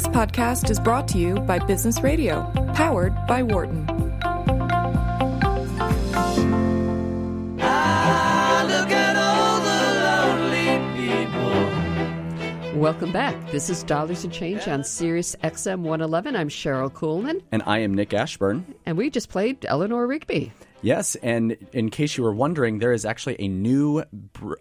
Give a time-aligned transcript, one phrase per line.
[0.00, 3.86] This podcast is brought to you by Business Radio, powered by Wharton.
[12.80, 13.50] Welcome back.
[13.50, 16.34] This is Dollars and Change on Sirius XM 111.
[16.34, 17.42] I'm Sherryl Kuhlman.
[17.52, 18.74] And I am Nick Ashburn.
[18.86, 20.50] And we just played Eleanor Rigby.
[20.82, 24.02] Yes, and in case you were wondering, there is actually a new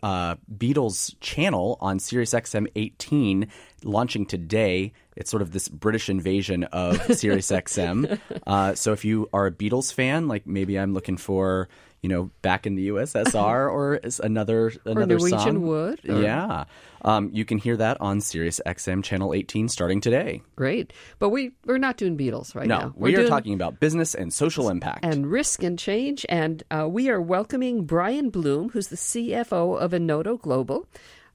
[0.03, 3.47] uh, Beatles channel on Sirius XM 18
[3.83, 4.91] launching today.
[5.15, 8.19] It's sort of this British invasion of Sirius XM.
[8.47, 11.69] Uh, so if you are a Beatles fan, like maybe I'm looking for
[12.01, 13.35] you know, back in the USSR
[13.71, 15.61] or another another or Norwegian song.
[15.61, 16.01] Wood.
[16.07, 16.21] Or...
[16.21, 16.65] Yeah,
[17.03, 20.41] um, you can hear that on Sirius XM channel 18 starting today.
[20.55, 22.93] Great, but we we're not doing Beatles right no, now.
[22.95, 26.87] We're we are talking about business and social impact and risk and change, and uh,
[26.89, 30.87] we are welcoming Brian Bloom, who's the CFO of Enodo Global.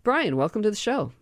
[0.02, 1.12] Brian, welcome to the show.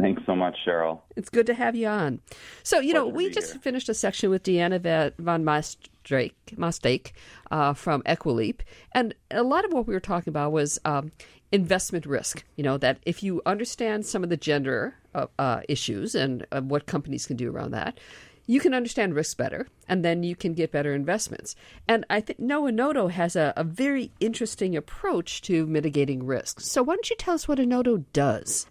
[0.00, 1.00] Thanks so much, Sherryl.
[1.16, 2.20] It's good to have you on.
[2.62, 3.60] So, you Pleasure know, we just here.
[3.60, 7.12] finished a section with Diana van Maasdijk
[7.50, 8.60] uh, from Equileap.
[8.92, 11.12] And a lot of what we were talking about was um,
[11.52, 12.44] investment risk.
[12.56, 16.60] You know, that if you understand some of the gender uh, uh, issues and uh,
[16.60, 17.98] what companies can do around that,
[18.46, 21.54] you can understand risk better, and then you can get better investments.
[21.86, 26.60] And I think Enodo has a, a very interesting approach to mitigating risk.
[26.60, 28.66] So, why don't you tell us what Enodo does?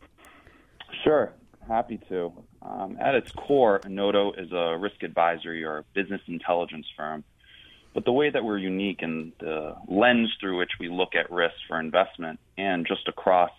[1.04, 1.32] Sure,
[1.68, 2.34] happy to.
[2.62, 7.24] Um, at its core, Enodo is a risk advisory or business intelligence firm.
[7.94, 11.56] But the way that we're unique and the lens through which we look at risk
[11.68, 13.52] for investment and just across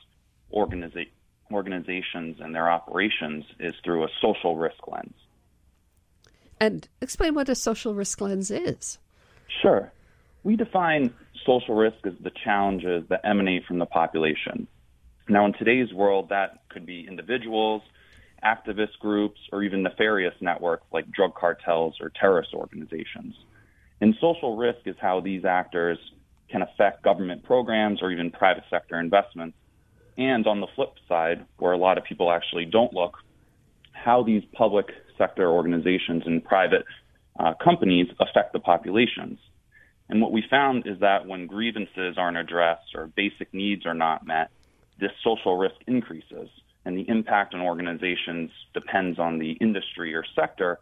[0.54, 1.08] organiza-
[1.50, 5.14] organizations and their operations is through a social risk lens.
[6.60, 8.98] And explain what a social risk lens is.
[9.62, 9.90] Sure.
[10.44, 11.12] We define
[11.44, 14.68] social risk as the challenges that emanate from the population.
[15.30, 17.82] Now, in today's world, that could be individuals,
[18.44, 23.36] activist groups, or even nefarious networks like drug cartels or terrorist organizations.
[24.00, 25.98] And social risk is how these actors
[26.50, 29.56] can affect government programs or even private sector investments.
[30.18, 33.16] And on the flip side, where a lot of people actually don't look,
[33.92, 36.84] how these public sector organizations and private
[37.38, 39.38] uh, companies affect the populations.
[40.08, 44.26] And what we found is that when grievances aren't addressed or basic needs are not
[44.26, 44.50] met,
[45.00, 46.48] this social risk increases.
[46.84, 50.78] And the impact on organizations depends on the industry or sector.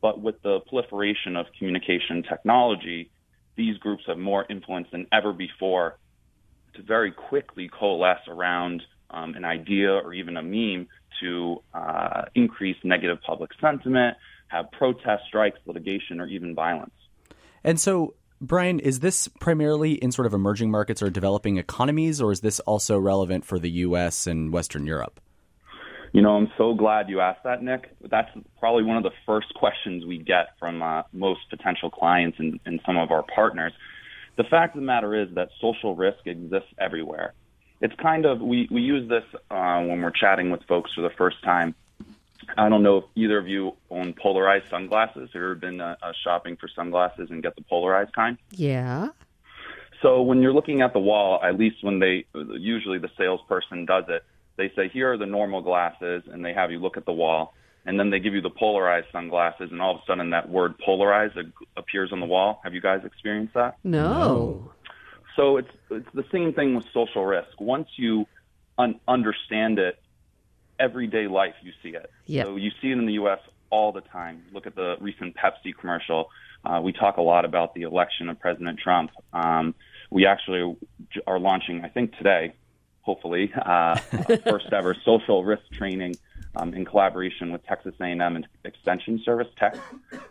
[0.00, 3.10] But with the proliferation of communication technology,
[3.56, 5.98] these groups have more influence than ever before
[6.74, 10.86] to very quickly coalesce around um, an idea or even a meme
[11.20, 14.16] to uh, increase negative public sentiment,
[14.48, 16.94] have protests, strikes, litigation, or even violence.
[17.64, 22.30] And so, Brian, is this primarily in sort of emerging markets or developing economies, or
[22.30, 24.26] is this also relevant for the U.S.
[24.26, 25.20] and Western Europe?
[26.12, 27.94] You know, I'm so glad you asked that, Nick.
[28.00, 32.58] That's probably one of the first questions we get from uh, most potential clients and,
[32.64, 33.72] and some of our partners.
[34.36, 37.34] The fact of the matter is that social risk exists everywhere.
[37.80, 41.10] It's kind of, we, we use this uh, when we're chatting with folks for the
[41.18, 41.74] first time.
[42.56, 45.34] I don't know if either of you own polarized sunglasses.
[45.34, 48.38] or Have been uh, uh, shopping for sunglasses and get the polarized kind?
[48.52, 49.08] Yeah.
[50.02, 54.04] So when you're looking at the wall, at least when they, usually the salesperson does
[54.08, 54.24] it,
[54.56, 57.54] they say, here are the normal glasses, and they have you look at the wall.
[57.84, 60.78] And then they give you the polarized sunglasses, and all of a sudden that word
[60.78, 61.38] polarized
[61.76, 62.60] appears on the wall.
[62.64, 63.76] Have you guys experienced that?
[63.82, 64.70] No.
[65.36, 67.48] So it's it's the same thing with social risk.
[67.60, 68.26] Once you
[68.76, 69.98] un- understand it,
[70.78, 72.10] everyday life you see it.
[72.26, 72.46] Yep.
[72.46, 73.40] So you see it in the U.S.
[73.70, 74.44] all the time.
[74.52, 76.30] Look at the recent Pepsi commercial.
[76.64, 79.10] Uh, we talk a lot about the election of President Trump.
[79.32, 79.74] Um,
[80.10, 80.76] we actually
[81.26, 82.54] are launching, I think today,
[83.02, 83.96] hopefully, uh,
[84.48, 86.16] first ever social risk training
[86.56, 89.76] um, in collaboration with Texas A&M and Extension Service Tech.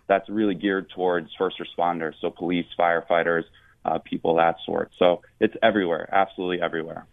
[0.07, 3.43] That's really geared towards first responders, so police, firefighters,
[3.85, 4.91] uh, people that sort.
[4.99, 7.05] So it's everywhere, absolutely everywhere.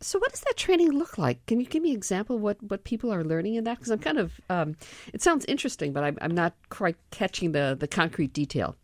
[0.00, 1.44] So, what does that training look like?
[1.46, 3.78] Can you give me an example of what, what people are learning in that?
[3.78, 4.76] Because I'm kind of, um,
[5.12, 8.76] it sounds interesting, but I'm, I'm not quite catching the, the concrete detail.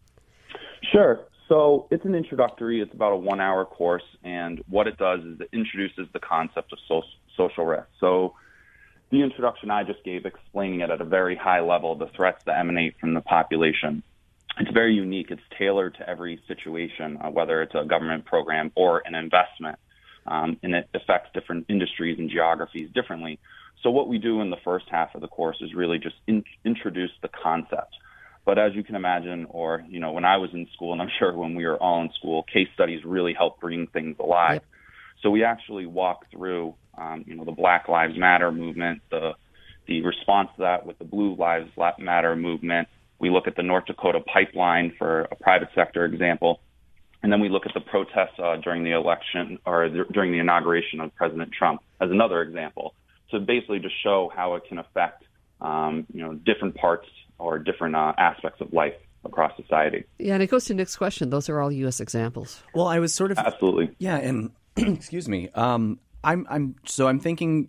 [0.91, 1.21] Sure.
[1.49, 2.81] So it's an introductory.
[2.81, 6.79] It's about a one-hour course, and what it does is it introduces the concept of
[6.89, 7.03] so-
[7.37, 7.89] social risk.
[8.01, 8.35] So
[9.11, 12.59] the introduction I just gave, explaining it at a very high level, the threats that
[12.59, 14.03] emanate from the population.
[14.59, 15.31] It's very unique.
[15.31, 19.79] It's tailored to every situation, uh, whether it's a government program or an investment,
[20.27, 23.39] um, and it affects different industries and geographies differently.
[23.83, 26.45] So what we do in the first half of the course is really just in-
[26.65, 27.95] introduce the concept.
[28.45, 31.11] But as you can imagine, or you know, when I was in school, and I'm
[31.19, 34.55] sure when we were all in school, case studies really help bring things alive.
[34.55, 34.65] Yep.
[35.23, 39.33] So we actually walk through, um, you know, the Black Lives Matter movement, the
[39.87, 42.89] the response to that with the Blue Lives Matter movement.
[43.19, 46.61] We look at the North Dakota pipeline for a private sector example.
[47.23, 50.39] And then we look at the protests uh, during the election or the, during the
[50.39, 52.95] inauguration of President Trump as another example.
[53.31, 55.25] So basically, to show how it can affect,
[55.61, 57.09] um, you know, different parts
[57.39, 60.05] or different uh, aspects of life across society.
[60.19, 61.31] Yeah, and it goes to Nick's question.
[61.31, 62.01] Those are all U.S.
[62.01, 62.63] examples.
[62.75, 65.49] Well, I was sort of absolutely yeah, and excuse me.
[65.55, 67.69] Um, I'm I'm so I'm thinking.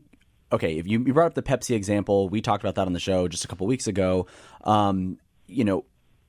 [0.52, 3.00] Okay, if you, you brought up the Pepsi example, we talked about that on the
[3.00, 4.28] show just a couple weeks ago.
[4.64, 5.18] Um,
[5.48, 5.86] you know,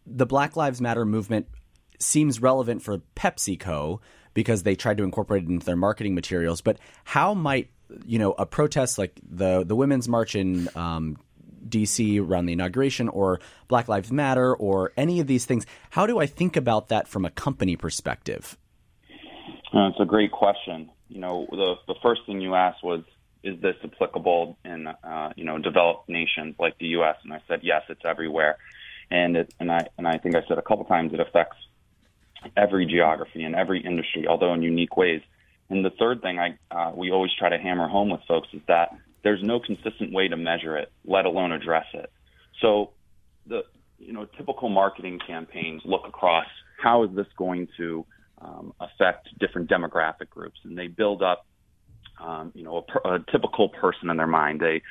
[0.07, 1.47] the Black Lives Matter movement
[1.99, 4.01] seems relevant for PepsiCo
[4.35, 6.61] because they tried to incorporate it into their marketing materials.
[6.61, 7.71] But how might
[8.05, 11.17] you know a protest like the the women's march in um,
[11.69, 15.67] DC around the inauguration or Black Lives Matter or any of these things?
[15.91, 18.59] How do I think about that from a company perspective?
[19.73, 20.91] Uh, it's a great question.
[21.09, 23.03] You know, the the first thing you asked was,
[23.43, 27.17] is this applicable in uh, you know developed nations like the U.S.
[27.25, 28.59] And I said yes, it's everywhere,
[29.11, 31.57] and it, and I and I think I said a couple times it affects
[32.57, 35.23] every geography and every industry, although in unique ways.
[35.71, 38.61] And the third thing I uh, we always try to hammer home with folks is
[38.69, 42.11] that there's no consistent way to measure it, let alone address it.
[42.61, 42.91] So
[43.47, 43.65] the
[43.99, 46.47] you know typical marketing campaigns look across
[46.83, 48.05] how is this going to
[48.41, 51.47] um, affect different demographic groups, and they build up
[52.21, 54.83] um, you know a, a typical person in their mind, a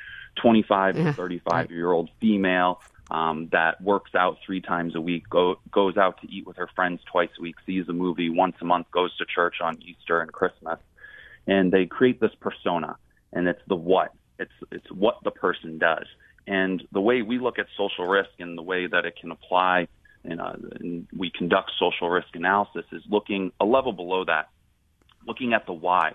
[0.42, 2.80] 25 to 35 year old female
[3.10, 6.68] um, that works out three times a week, go, goes out to eat with her
[6.74, 10.20] friends twice a week, sees a movie once a month, goes to church on Easter
[10.20, 10.78] and Christmas,
[11.46, 12.96] and they create this persona,
[13.32, 14.12] and it's the what.
[14.38, 16.06] It's it's what the person does,
[16.46, 19.86] and the way we look at social risk and the way that it can apply,
[20.24, 24.48] and, uh, and we conduct social risk analysis is looking a level below that,
[25.26, 26.14] looking at the why.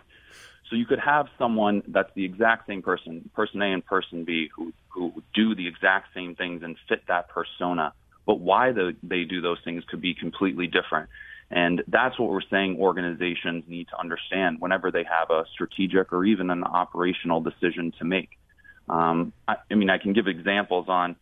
[0.69, 4.49] So you could have someone that's the exact same person, person A and person B,
[4.55, 7.93] who who do the exact same things and fit that persona,
[8.25, 11.09] but why the, they do those things could be completely different.
[11.51, 16.23] And that's what we're saying organizations need to understand whenever they have a strategic or
[16.25, 18.29] even an operational decision to make.
[18.87, 21.15] Um, I, I mean, I can give examples on,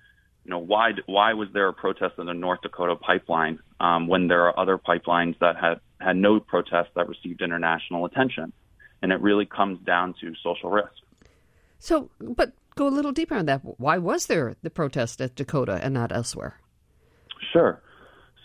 [0.44, 4.28] you know, why why was there a protest in the North Dakota pipeline um, when
[4.28, 8.54] there are other pipelines that had had no protests that received international attention,
[9.02, 10.92] and it really comes down to social risk.
[11.80, 13.62] So, but go a little deeper on that.
[13.80, 16.60] Why was there the protest at Dakota and not elsewhere?
[17.54, 17.82] Sure.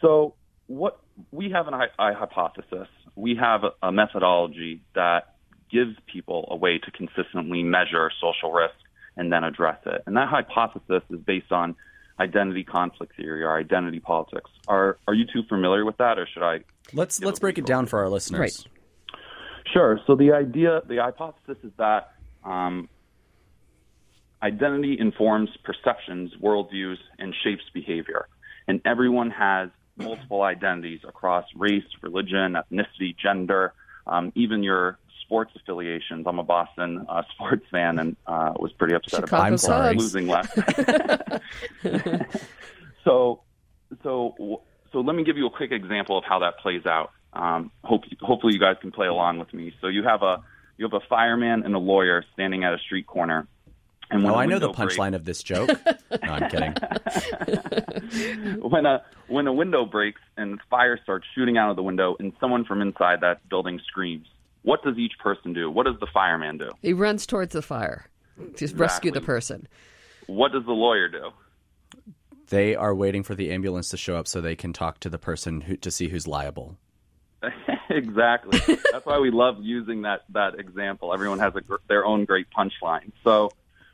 [0.00, 0.34] So,
[0.66, 1.00] what
[1.30, 2.88] we have an a hypothesis.
[3.14, 5.34] We have a, a methodology that
[5.70, 8.74] gives people a way to consistently measure social risk
[9.16, 10.02] and then address it.
[10.06, 11.74] And that hypothesis is based on
[12.18, 14.50] identity conflict theory or identity politics.
[14.68, 16.60] Are are you too familiar with that, or should I?
[16.92, 18.40] Let's let's break it down for our listeners.
[18.40, 18.71] Right.
[19.72, 20.00] Sure.
[20.06, 22.12] So the idea, the hypothesis is that
[22.44, 22.88] um,
[24.42, 28.28] identity informs perceptions, worldviews, and shapes behavior.
[28.68, 33.72] And everyone has multiple identities across race, religion, ethnicity, gender,
[34.06, 36.26] um, even your sports affiliations.
[36.26, 40.56] I'm a Boston uh, sports fan and uh, was pretty upset Chicago about losing last
[40.56, 41.40] night.
[43.04, 43.40] so,
[44.02, 47.12] so, so let me give you a quick example of how that plays out.
[47.32, 49.72] Um, hope, hopefully, you guys can play along with me.
[49.80, 50.42] So you have a
[50.76, 53.46] you have a fireman and a lawyer standing at a street corner.
[54.10, 55.68] And oh, I know the punchline of this joke.
[55.86, 56.74] no, I'm kidding.
[58.60, 62.32] when a when a window breaks and fire starts shooting out of the window, and
[62.38, 64.26] someone from inside that building screams,
[64.62, 65.70] what does each person do?
[65.70, 66.70] What does the fireman do?
[66.82, 68.76] He runs towards the fire to exactly.
[68.76, 69.66] rescue the person.
[70.26, 71.30] What does the lawyer do?
[72.48, 75.18] They are waiting for the ambulance to show up so they can talk to the
[75.18, 76.76] person who, to see who's liable.
[77.90, 78.76] exactly.
[78.92, 81.12] That's why we love using that that example.
[81.12, 83.12] Everyone has a, their own great punchline.
[83.24, 83.50] So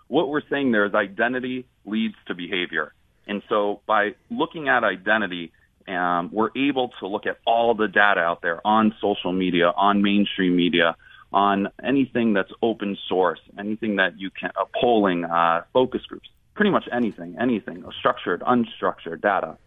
[0.09, 2.93] what we're saying there is identity leads to behavior.
[3.27, 5.53] And so by looking at identity,
[5.87, 10.03] um, we're able to look at all the data out there on social media, on
[10.03, 10.97] mainstream media,
[11.33, 16.71] on anything that's open source, anything that you can, uh, polling, uh, focus groups, pretty
[16.71, 19.59] much anything, anything, structured, unstructured data,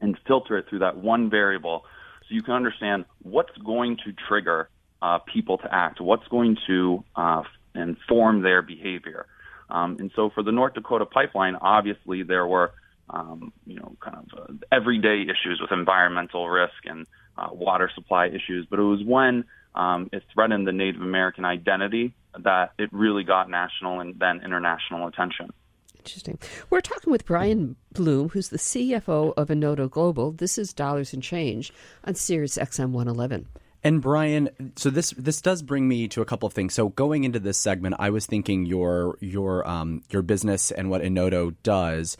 [0.00, 1.84] and filter it through that one variable
[2.28, 4.68] so you can understand what's going to trigger
[5.00, 7.42] uh, people to act, what's going to uh,
[7.74, 9.26] inform their behavior.
[9.70, 12.72] Um, and so for the North Dakota pipeline, obviously there were,
[13.10, 17.06] um, you know, kind of uh, everyday issues with environmental risk and
[17.36, 18.66] uh, water supply issues.
[18.68, 19.44] But it was when
[19.74, 25.06] um, it threatened the Native American identity that it really got national and then international
[25.06, 25.52] attention.
[26.00, 26.38] Interesting.
[26.70, 30.32] We're talking with Brian Bloom, who's the CFO of Enodo Global.
[30.32, 31.72] This is Dollars and Change
[32.04, 33.46] on Sirius XM 111.
[33.84, 36.74] And Brian, so this this does bring me to a couple of things.
[36.74, 41.02] So going into this segment, I was thinking your your um, your business and what
[41.02, 42.16] Enodo does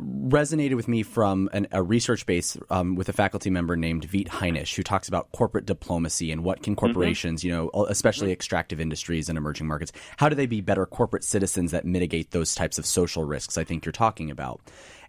[0.00, 4.28] resonated with me from an, a research base um, with a faculty member named Veet
[4.28, 6.92] Henisz, who talks about corporate diplomacy and what can Mm-hmm.
[6.92, 11.24] corporations, you know, especially extractive industries and emerging markets, how do they be better corporate
[11.24, 13.56] citizens that mitigate those types of social risks?
[13.56, 14.60] I think you're talking about.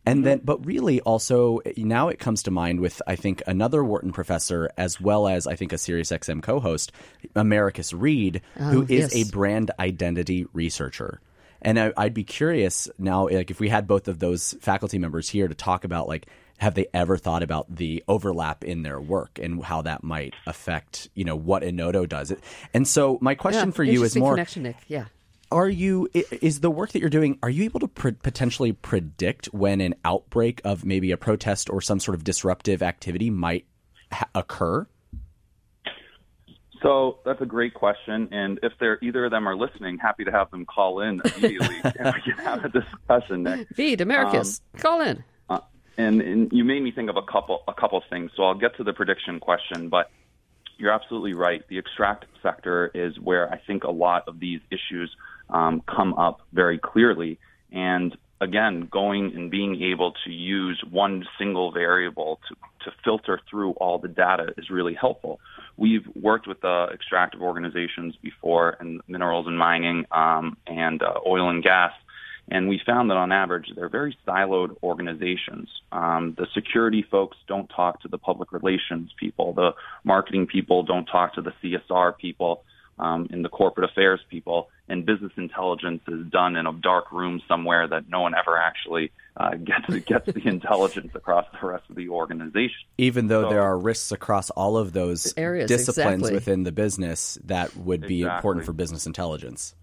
[0.06, 4.14] And then, but really also now it comes to mind with, I think, another Wharton
[4.14, 6.94] professor, as well as I think a SiriusXM co host,
[7.36, 9.16] Americus Reed, who is yes.
[9.16, 11.20] a brand identity researcher.
[11.62, 15.30] And I, I'd be curious now, like if we had both of those faculty members
[15.30, 19.40] here to talk about, like, have they ever thought about the overlap in their work
[19.42, 22.34] and how that might affect, you know, what Enodo does?
[22.74, 24.78] And so my question Yeah, for you is more: connection, Nick.
[24.88, 25.06] Yeah.
[25.50, 27.40] Are you is the work that you're doing?
[27.42, 31.80] Are you able to pre- potentially predict when an outbreak of maybe a protest or
[31.80, 33.66] some sort of disruptive activity might
[34.12, 34.88] ha- occur?
[36.82, 40.32] So that's a great question, and if they're either of them are listening, happy to
[40.32, 43.44] have them call in immediately and we can have a discussion.
[43.44, 43.70] Nick.
[43.70, 45.24] Veed, Americus, Um, call in.
[45.50, 45.60] Uh,
[45.98, 48.32] and, and you made me think of a couple a couple of things.
[48.36, 50.12] So I'll get to the prediction question, but
[50.78, 51.68] you're absolutely right.
[51.68, 55.16] The extract sector is where I think a lot of these issues
[55.50, 57.40] um, come up very clearly.
[57.72, 62.56] And again, going and being able to use one single variable to,
[62.86, 65.40] to filter through all the data is really helpful.
[65.78, 71.50] We've worked with uh, extractive organizations before in minerals and mining um, and uh, oil
[71.50, 71.94] and gas.
[72.50, 75.70] And we found that on average, they're very siloed organizations.
[75.92, 79.54] Um, the security folks don't talk to the public relations people.
[79.54, 79.72] The
[80.04, 82.64] marketing people don't talk to the CSR people
[83.00, 84.70] um, and the corporate affairs people.
[84.90, 89.12] And business intelligence is done in a dark room somewhere that no one ever actually
[89.36, 92.78] uh, gets gets the intelligence across the rest of the organization.
[92.98, 96.34] Even though So- there are risks across all of those Areas, disciplines exactly.
[96.34, 99.76] within the business that would be important for business intelligence.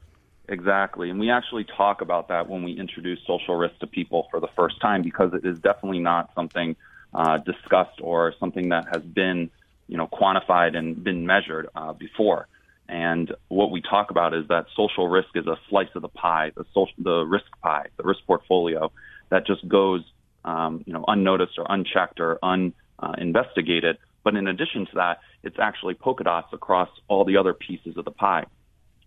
[0.49, 1.09] Exactly.
[1.09, 4.49] And we actually talk about that when we introduce social risk to people for the
[4.55, 6.77] first time because it is definitely not something
[7.15, 9.51] uh, discussed or something that has been,
[9.89, 12.47] you know, quantified and been measured uh, before.
[12.89, 16.53] And what we talk about is that social risk is a slice of the pie,
[16.57, 18.93] the social, the risk pie, the risk portfolio
[19.31, 20.03] that just goes,
[20.45, 23.99] um, you know, unnoticed or unchecked or uninvestigated.
[24.23, 28.05] But in addition to that, it's actually polka dots across all the other pieces of
[28.05, 28.45] the pie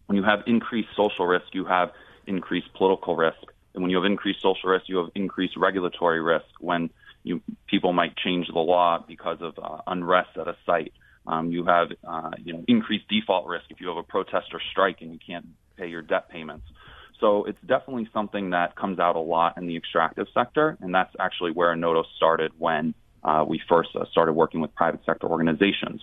[0.08, 1.92] when you have increased social risk, you have
[2.26, 3.38] increased political risk.
[3.74, 6.90] And when you have increased social risk, you have increased regulatory risk when
[7.24, 10.94] you, people might change the law because of uh, unrest at a site.
[11.28, 14.62] Um, you have uh, you know, increased default risk if you have a protest or
[14.72, 15.46] strike and you can't
[15.78, 16.66] pay your debt payments.
[17.20, 21.14] So it's definitely something that comes out a lot in the extractive sector, and that's
[21.20, 22.94] actually where Enodo started when
[23.24, 26.02] uh, we first uh, started working with private sector organizations.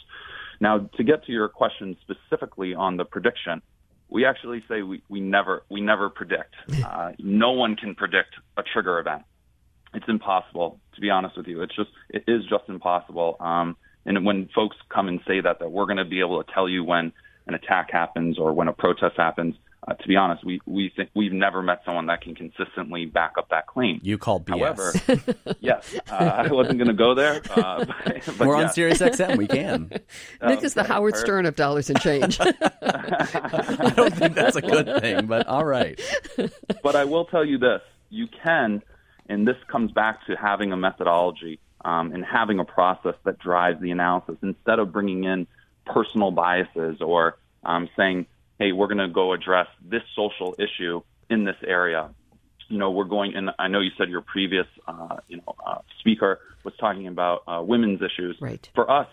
[0.60, 3.62] Now, to get to your question specifically on the prediction,
[4.08, 6.54] we actually say we, we never we never predict.
[6.84, 9.22] Uh, no one can predict a trigger event.
[9.94, 11.62] It's impossible, to be honest with you.
[11.62, 13.36] It's just it is just impossible.
[13.40, 13.76] Um,
[14.06, 16.68] and when folks come and say that that we're going to be able to tell
[16.68, 17.12] you when
[17.46, 19.54] an attack happens or when a protest happens,
[19.86, 23.32] uh, to be honest, we we think we've never met someone that can consistently back
[23.36, 24.00] up that claim.
[24.02, 24.58] You call BS.
[24.58, 24.92] However,
[25.60, 27.42] yes, uh, I wasn't going to go there.
[27.50, 28.74] Uh, but, but We're on yes.
[28.74, 29.36] Sirius XM.
[29.36, 29.90] We can.
[30.46, 31.26] Nick is the Howard perfect.
[31.26, 32.38] Stern of dollars and change.
[32.40, 36.00] I don't think that's a good thing, but all right.
[36.82, 38.82] but I will tell you this: you can,
[39.28, 43.80] and this comes back to having a methodology um, and having a process that drives
[43.80, 45.46] the analysis instead of bringing in
[45.86, 48.26] personal biases or um, saying,
[48.58, 52.10] "Hey, we're going to go address this social issue in this area."
[52.68, 55.78] You know, we're going, and I know you said your previous, uh, you know, uh,
[56.00, 58.36] speaker was talking about uh, women's issues.
[58.40, 58.68] Right.
[58.74, 59.08] For us,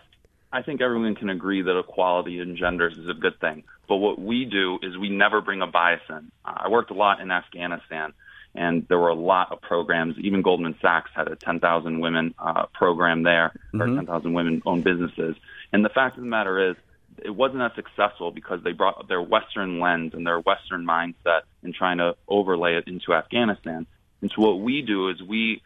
[0.53, 3.63] I think everyone can agree that equality in genders is a good thing.
[3.87, 6.31] But what we do is we never bring a bias in.
[6.45, 8.13] Uh, I worked a lot in Afghanistan,
[8.53, 10.17] and there were a lot of programs.
[10.19, 15.35] Even Goldman Sachs had a 10,000 women uh, program there, or 10,000 women owned businesses.
[15.71, 16.75] And the fact of the matter is,
[17.23, 21.73] it wasn't as successful because they brought their Western lens and their Western mindset and
[21.73, 23.85] trying to overlay it into Afghanistan.
[24.21, 25.61] And so what we do is we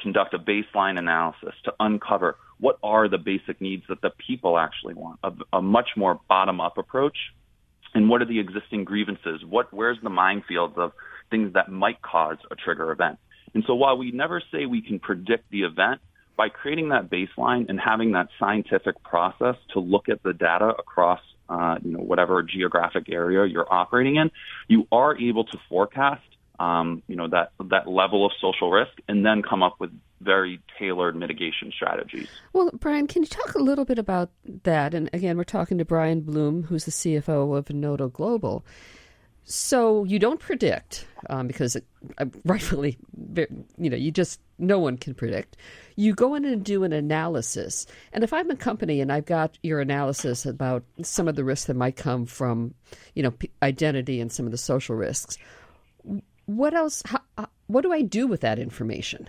[0.00, 4.94] conduct a baseline analysis to uncover what are the basic needs that the people actually
[4.94, 7.16] want, a, a much more bottom-up approach,
[7.94, 9.44] and what are the existing grievances?
[9.44, 10.92] What where's the minefields of
[11.30, 13.18] things that might cause a trigger event?
[13.54, 16.00] And so while we never say we can predict the event,
[16.40, 21.20] by creating that baseline and having that scientific process to look at the data across
[21.50, 24.30] uh, you know whatever geographic area you're operating in,
[24.66, 26.22] you are able to forecast
[26.58, 29.90] um, you know that that level of social risk and then come up with
[30.22, 32.28] very tailored mitigation strategies.
[32.54, 34.30] Well, Brian, can you talk a little bit about
[34.64, 34.94] that?
[34.94, 38.64] And again, we're talking to Brian Bloom, who's the CFO of Enodo Global.
[39.50, 41.84] So you don't predict um, because it,
[42.18, 42.98] uh, rightfully,
[43.36, 45.56] you know, you just no one can predict.
[45.96, 49.58] You go in and do an analysis, and if I'm a company and I've got
[49.64, 52.74] your analysis about some of the risks that might come from,
[53.16, 55.36] you know, p- identity and some of the social risks,
[56.46, 57.02] what else?
[57.06, 59.28] How, uh, what do I do with that information?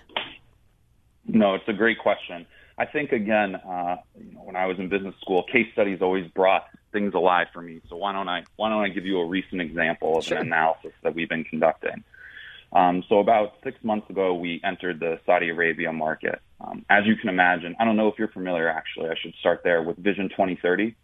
[1.26, 2.46] No, it's a great question.
[2.78, 6.28] I think again, uh, you know, when I was in business school, case studies always
[6.32, 7.82] brought things alive for me.
[7.90, 10.38] So why don't I why don't I give you a recent example of sure.
[10.38, 12.04] an analysis that we've been conducting?
[12.74, 16.40] Um, so about six months ago, we entered the Saudi Arabia market.
[16.62, 18.70] Um, as you can imagine, I don't know if you're familiar.
[18.70, 20.96] Actually, I should start there with Vision 2030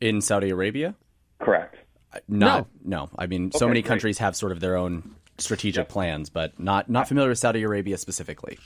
[0.00, 0.94] in Saudi Arabia.
[1.38, 1.76] Correct.
[2.12, 3.02] Uh, not no.
[3.02, 3.10] no.
[3.16, 3.88] I mean, okay, so many great.
[3.88, 5.88] countries have sort of their own strategic yep.
[5.88, 8.58] plans, but not not familiar with Saudi Arabia specifically.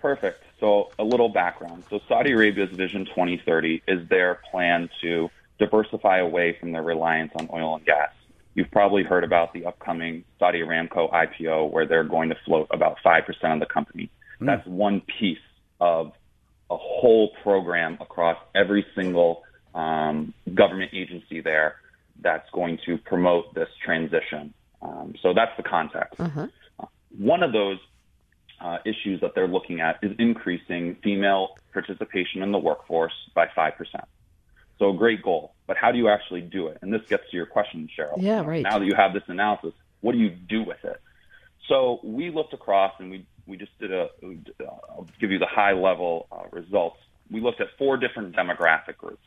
[0.00, 0.42] Perfect.
[0.60, 1.84] So a little background.
[1.90, 5.28] So Saudi Arabia's Vision 2030 is their plan to
[5.58, 8.10] diversify away from their reliance on oil and gas.
[8.54, 12.96] You've probably heard about the upcoming Saudi Aramco IPO where they're going to float about
[13.04, 13.20] 5%
[13.52, 14.10] of the company.
[14.40, 14.46] Mm.
[14.46, 15.38] That's one piece
[15.80, 16.12] of
[16.70, 19.44] a whole program across every single
[19.74, 21.76] um, government agency there
[22.22, 24.54] that's going to promote this transition.
[24.82, 26.18] Um, so that's the context.
[26.18, 26.46] Uh-huh.
[26.80, 26.86] Uh,
[27.18, 27.78] one of those
[28.60, 33.72] uh, issues that they're looking at is increasing female participation in the workforce by 5%.
[34.78, 36.78] So a great goal, but how do you actually do it?
[36.82, 38.16] And this gets to your question, Sherryl.
[38.18, 38.62] Yeah, right.
[38.62, 41.00] Now that you have this analysis, what do you do with it?
[41.68, 44.08] So we looked across and we, we just did a,
[44.60, 46.98] I'll give you the high level uh, results.
[47.30, 49.26] We looked at four different demographic groups.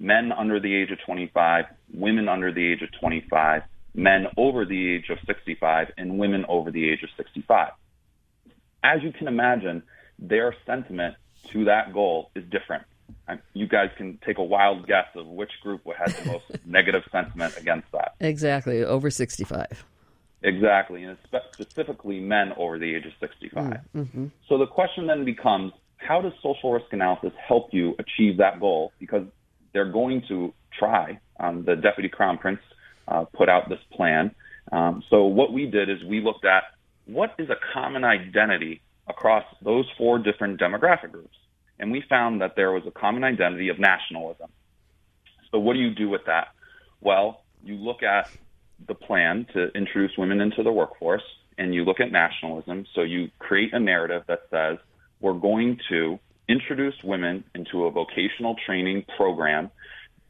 [0.00, 1.64] Men under the age of 25,
[1.94, 3.62] women under the age of 25,
[3.94, 7.72] men over the age of 65, and women over the age of 65.
[8.84, 9.82] As you can imagine,
[10.18, 11.16] their sentiment
[11.52, 12.84] to that goal is different
[13.54, 17.56] you guys can take a wild guess of which group had the most negative sentiment
[17.56, 18.14] against that.
[18.20, 19.84] Exactly, over 65.
[20.42, 21.18] Exactly, and
[21.54, 23.64] specifically men over the age of 65.
[23.64, 24.26] Mm, mm-hmm.
[24.48, 28.92] So the question then becomes how does social risk analysis help you achieve that goal?
[29.00, 29.26] Because
[29.72, 31.18] they're going to try.
[31.40, 32.60] Um, the Deputy Crown Prince
[33.08, 34.34] uh, put out this plan.
[34.70, 36.64] Um, so what we did is we looked at
[37.06, 41.36] what is a common identity across those four different demographic groups
[41.78, 44.50] and we found that there was a common identity of nationalism.
[45.50, 46.48] So what do you do with that?
[47.00, 48.30] Well, you look at
[48.86, 51.22] the plan to introduce women into the workforce
[51.56, 52.86] and you look at nationalism.
[52.94, 54.78] So you create a narrative that says
[55.20, 59.70] we're going to introduce women into a vocational training program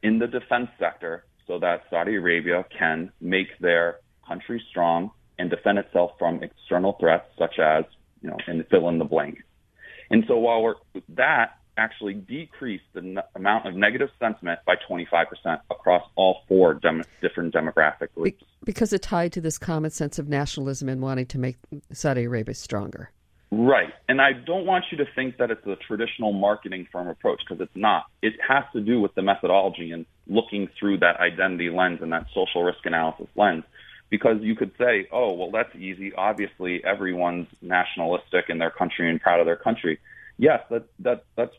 [0.03, 5.79] in the defense sector so that Saudi Arabia can make their country strong and defend
[5.79, 7.85] itself from external threats such as,
[8.23, 9.39] you know, and fill in the blank.
[10.11, 10.75] And so while we're,
[11.11, 17.05] that actually decreased the n- amount of negative sentiment by 25% across all four dem-
[17.23, 18.41] different demographic groups.
[18.41, 21.57] Be- because it tied to this common sense of nationalism and wanting to make
[21.93, 23.11] Saudi Arabia stronger.
[23.51, 23.95] Right.
[24.09, 27.63] And I don't want you to think that it's a traditional marketing firm approach because
[27.63, 28.05] it's not.
[28.21, 32.27] It has to do with the methodology and looking through that identity lens and that
[32.35, 33.65] social risk analysis lens
[34.11, 36.13] because you could say, oh, well, that's easy.
[36.15, 39.99] Obviously, everyone's nationalistic in their country and proud of their country.
[40.39, 41.55] Yes, that, that, that's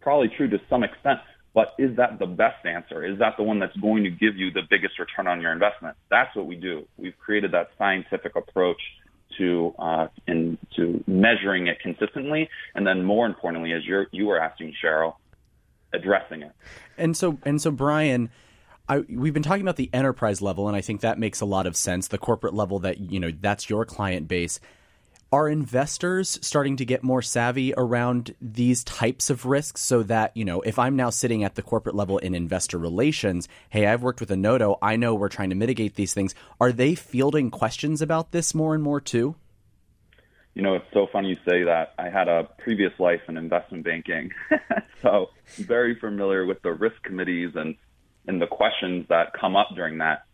[0.00, 1.20] probably true to some extent,
[1.54, 3.04] but is that the best answer?
[3.04, 5.96] Is that the one that's going to give you the biggest return on your investment?
[6.10, 6.86] That's what we do.
[6.96, 8.80] We've created that scientific approach
[9.38, 14.40] to uh, in, to measuring it consistently, and then more importantly, as you're, you were
[14.40, 15.14] asking Sherryl,
[15.92, 16.52] addressing it.
[16.98, 18.30] And so, and so, Brian
[18.88, 21.66] I, we've been talking about the enterprise level, and I think that makes a lot
[21.66, 22.08] of sense.
[22.08, 24.60] The corporate level that you know that's your client base.
[25.32, 30.44] Are investors starting to get more savvy around these types of risks so that, you
[30.44, 34.20] know, if I'm now sitting at the corporate level in investor relations, hey, I've worked
[34.20, 36.36] with Enodo, I know we're trying to mitigate these things.
[36.60, 39.34] Are they fielding questions about this more and more too?
[40.54, 41.94] You know, it's so funny you say that.
[41.98, 44.30] I had a previous life in investment banking,
[45.02, 47.74] so very familiar with the risk committees and
[48.26, 50.24] and the questions that come up during that.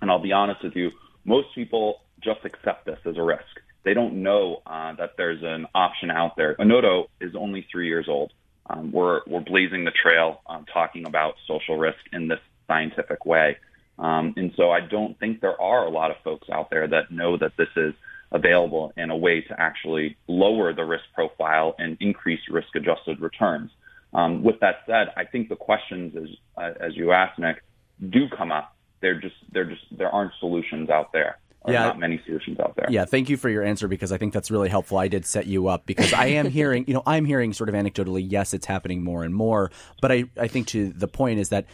[0.00, 0.90] And I'll be honest with you,
[1.24, 3.44] most people just accept this as a risk.
[3.84, 6.54] They don't know uh, that there's an option out there.
[6.56, 8.32] Enodo is only three years old.
[8.68, 13.56] Um, we're, we're blazing the trail um, talking about social risk in this scientific way.
[13.98, 17.10] Um, and so I don't think there are a lot of folks out there that
[17.10, 17.94] know that this is
[18.32, 23.70] available in a way to actually lower the risk profile and increase risk adjusted returns.
[24.12, 27.62] Um, with that said, I think the questions, as uh, as you asked, Nick,
[28.08, 28.74] do come up.
[29.00, 31.38] They're just they're just there aren't solutions out there.
[31.68, 31.84] Yeah.
[31.84, 32.86] not many solutions out there.
[32.88, 34.96] Yeah, thank you for your answer because I think that's really helpful.
[34.96, 37.74] I did set you up because I am hearing, you know, I'm hearing sort of
[37.74, 39.70] anecdotally, yes, it's happening more and more.
[40.00, 41.66] But I, I think to the point is that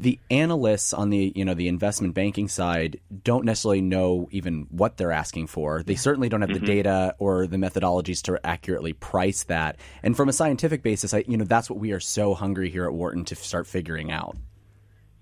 [0.00, 4.96] the analysts on the, you know, the investment banking side don't necessarily know even what
[4.96, 5.82] they're asking for.
[5.82, 6.64] They certainly don't have the mm-hmm.
[6.64, 9.76] data or the methodologies to accurately price that.
[10.02, 12.84] And from a scientific basis, I, you know, that's what we are so hungry here
[12.86, 14.36] at Wharton to start figuring out.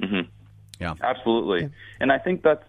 [0.03, 0.29] Mm-hmm.
[0.81, 0.95] Yeah.
[1.03, 1.69] Absolutely.
[2.01, 2.65] And I think that's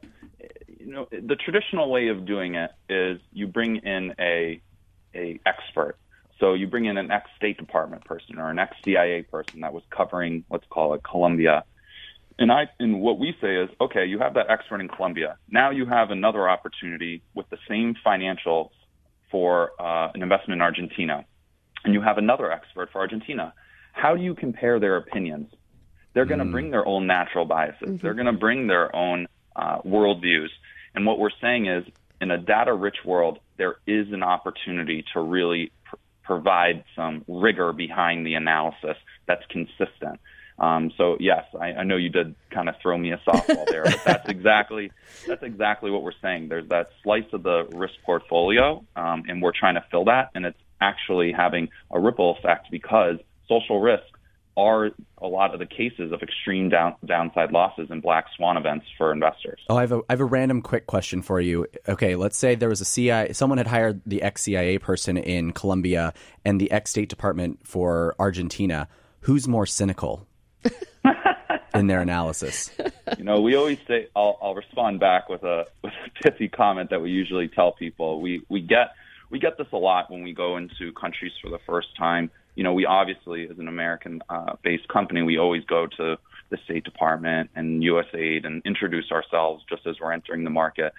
[0.79, 4.61] you know the traditional way of doing it is you bring in a
[5.15, 5.97] a expert.
[6.39, 9.73] So you bring in an ex State Department person or an ex CIA person that
[9.73, 11.63] was covering let's call it Colombia.
[12.41, 15.37] And I and what we say is okay, you have that expert in Colombia.
[15.47, 18.71] Now you have another opportunity with the same financials
[19.29, 21.23] for uh, an investment in Argentina,
[21.83, 23.53] and you have another expert for Argentina.
[23.93, 25.53] How do you compare their opinions?
[26.13, 28.01] They're going to bring their own natural biases.
[28.01, 30.49] They're going to bring their own uh, worldviews.
[30.95, 31.83] And what we're saying is,
[32.19, 38.25] in a data-rich world, there is an opportunity to really pr- provide some rigor behind
[38.25, 40.19] the analysis that's consistent.
[40.59, 43.83] Um, so yes, I, I know you did kind of throw me a softball there,
[43.83, 44.91] but that's exactly
[45.27, 46.49] that's exactly what we're saying.
[46.49, 50.45] There's that slice of the risk portfolio, um, and we're trying to fill that, and
[50.45, 54.03] it's actually having a ripple effect because social risk
[54.57, 58.85] are a lot of the cases of extreme down, downside losses and black swan events
[58.97, 59.59] for investors.
[59.69, 61.67] Oh, I have a I have a random quick question for you.
[61.87, 65.51] Okay, let's say there was a CIA, someone had hired the ex CIA person in
[65.51, 68.87] Colombia and the ex State Department for Argentina.
[69.21, 70.27] Who's more cynical
[71.73, 72.71] in their analysis?
[73.17, 76.89] You know, we always say I'll, I'll respond back with a with a pithy comment
[76.89, 78.21] that we usually tell people.
[78.21, 78.91] We we get
[79.29, 82.29] we get this a lot when we go into countries for the first time.
[82.55, 86.17] You know, we obviously, as an American uh, based company, we always go to
[86.49, 90.93] the State Department and USAID and introduce ourselves just as we're entering the market.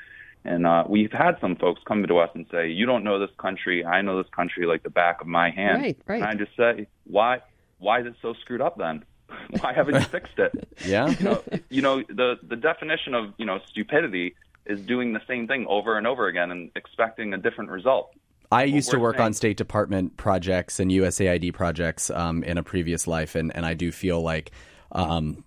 [0.44, 3.30] And uh, we've had some folks come to us and say, "You don't know this
[3.38, 3.84] country.
[3.84, 6.22] I know this country like the back of my hand." Right, right.
[6.22, 7.42] And I just say, "Why?
[7.78, 9.04] Why is it so screwed up then?
[9.60, 11.08] Why haven't you fixed it?" Yeah.
[11.10, 14.34] you know, you know the the definition of you know stupidity
[14.66, 18.14] is doing the same thing over and over again and expecting a different result.
[18.50, 22.62] I used to work saying- on State Department projects and USAID projects um, in a
[22.62, 24.52] previous life, and, and I do feel like
[24.92, 25.42] um,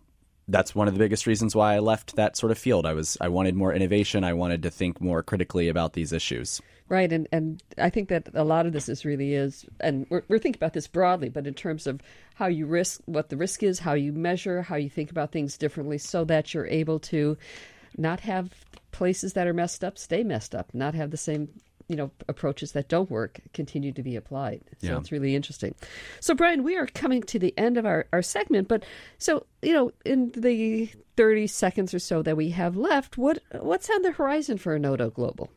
[0.48, 2.86] that's one of the biggest reasons why I left that sort of field.
[2.86, 4.24] I was I wanted more innovation.
[4.24, 6.62] I wanted to think more critically about these issues.
[6.88, 10.22] Right, and and I think that a lot of this is really is, and we're
[10.28, 12.00] we're thinking about this broadly, but in terms of
[12.36, 15.58] how you risk, what the risk is, how you measure, how you think about things
[15.58, 17.38] differently, so that you're able to
[17.98, 18.54] not have
[18.92, 21.50] places that are messed up stay messed up, not have the same
[21.88, 24.62] you know approaches that don't work continue to be applied.
[24.80, 24.98] So Yeah.
[24.98, 25.74] it's really interesting.
[26.20, 28.84] So Brian, we are coming to the end of our our segment, but
[29.18, 33.90] so you know in the thirty seconds or so that we have left, what what's
[33.90, 35.50] on the horizon for Enodo Global?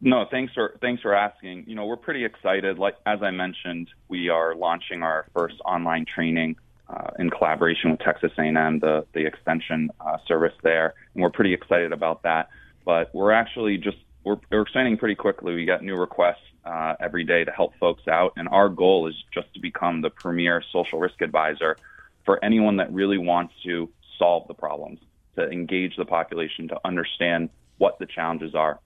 [0.00, 1.64] No, thanks for thanks for asking.
[1.66, 2.78] You know, we're pretty excited.
[2.78, 6.56] Like as I mentioned, we are launching our first online training
[6.88, 11.52] uh, in collaboration with Texas A&M, the the extension uh, service there, and we're pretty
[11.52, 12.48] excited about that.
[12.84, 15.54] But we're actually just we're, we're expanding pretty quickly.
[15.54, 19.14] We get new requests uh, every day to help folks out, and our goal is
[19.34, 21.76] just to become the premier social risk advisor
[22.24, 25.00] for anyone that really wants to solve the problems,
[25.36, 28.78] to engage the population, to understand what the challenges are.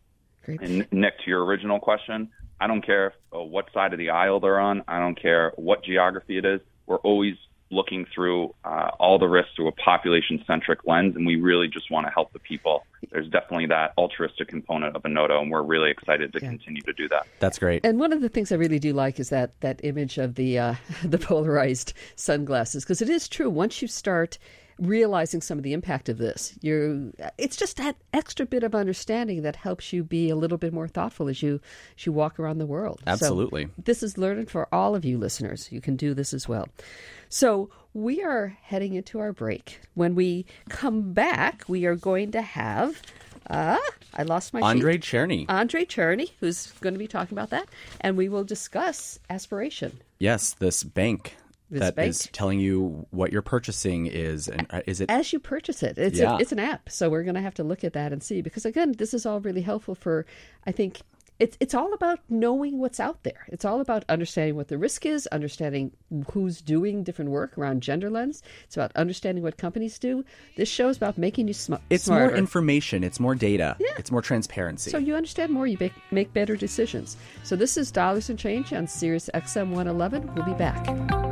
[0.44, 0.60] Great.
[0.60, 4.40] And Nick, to your original question, I don't care uh, what side of the aisle
[4.40, 4.84] they're on.
[4.88, 6.60] I don't care what geography it is.
[6.86, 7.36] We're always
[7.72, 12.06] looking through uh, all the risks through a population-centric lens, and we really just want
[12.06, 12.84] to help the people.
[13.10, 17.08] There's definitely that altruistic component of Enodo, and we're really excited to continue to do
[17.08, 17.26] that.
[17.40, 17.84] That's great.
[17.84, 20.58] And one of the things I really do like is that that image of the
[20.58, 20.74] uh,
[21.04, 23.50] the polarized sunglasses because it is true.
[23.50, 24.38] Once you start
[24.82, 29.42] realizing some of the impact of this, you it's just that extra bit of understanding
[29.42, 31.60] that helps you be a little bit more thoughtful as you
[31.96, 33.00] as you walk around the world.
[33.06, 33.68] So Absolutely.
[33.82, 35.70] this is learning for all of you listeners.
[35.70, 36.68] You can do this as well.
[37.28, 39.80] So we are heading into our break.
[39.94, 43.00] When we come back, we are going to have.
[43.48, 43.78] Uh,
[44.14, 44.66] I lost my sheet.
[44.66, 45.46] Andrei Cherny.
[45.48, 47.68] Andrei Cherny, who's going to be talking about that,
[48.00, 50.00] and we will discuss aspiration.
[50.18, 51.36] yes, this bank
[51.80, 55.10] That is telling you what you're purchasing is, and uh, is it?
[55.10, 56.36] As you purchase it, it's Yeah.
[56.36, 58.42] a, it's an app, so we're going to have to look at that and see
[58.42, 60.26] because again, this is all really helpful for.
[60.66, 61.00] I think
[61.38, 63.46] it's it's all about knowing what's out there.
[63.48, 65.90] It's all about understanding what the risk is, understanding
[66.30, 68.42] who's doing different work around gender lens.
[68.64, 70.24] It's about understanding what companies do.
[70.56, 72.26] This show is about making you sm- It's smarter.
[72.28, 73.02] more information.
[73.02, 73.76] It's more data.
[73.80, 73.88] Yeah.
[73.98, 74.90] It's more transparency.
[74.90, 77.16] So you understand more, you make, make better decisions.
[77.42, 80.34] So this is Dollars and Change on Sirius XM 111.
[80.34, 81.31] We'll be back.